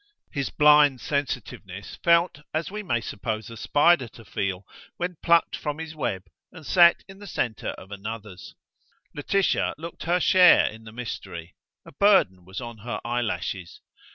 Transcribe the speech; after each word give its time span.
His 0.33 0.49
blind 0.49 0.99
sensitiveness 0.99 1.95
felt 2.03 2.39
as 2.55 2.71
we 2.71 2.81
may 2.81 3.01
suppose 3.01 3.51
a 3.51 3.55
spider 3.55 4.07
to 4.07 4.25
feel 4.25 4.65
when 4.97 5.17
plucked 5.21 5.55
from 5.55 5.77
his 5.77 5.93
own 5.93 5.99
web 5.99 6.23
and 6.51 6.65
set 6.65 7.03
in 7.07 7.19
the 7.19 7.27
centre 7.27 7.69
of 7.77 7.91
another's. 7.91 8.55
Laetitia 9.13 9.75
looked 9.77 10.05
her 10.05 10.19
share 10.19 10.65
in 10.65 10.85
the 10.85 10.91
mystery. 10.91 11.53
A 11.85 11.91
burden 11.91 12.45
was 12.45 12.59
on 12.59 12.79
her 12.79 12.99
eyelashes. 13.05 13.79